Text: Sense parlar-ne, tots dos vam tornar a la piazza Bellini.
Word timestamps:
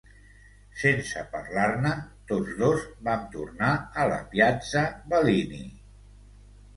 Sense 0.83 1.21
parlar-ne, 1.33 1.91
tots 2.31 2.55
dos 2.61 2.85
vam 3.07 3.27
tornar 3.35 3.69
a 4.01 4.07
la 4.13 4.17
piazza 4.33 4.83
Bellini. 5.13 5.61